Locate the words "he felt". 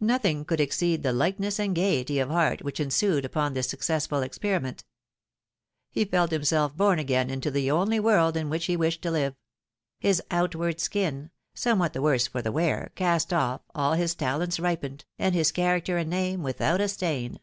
5.90-6.30